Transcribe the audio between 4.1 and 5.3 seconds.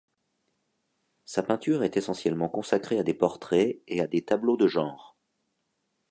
tableaux de genre.